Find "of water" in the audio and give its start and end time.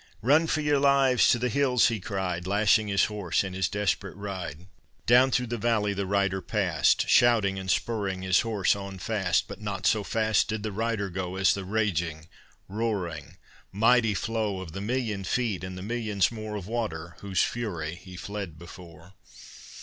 16.55-17.15